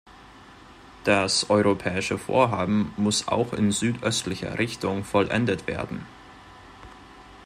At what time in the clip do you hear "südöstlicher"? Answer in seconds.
3.71-4.57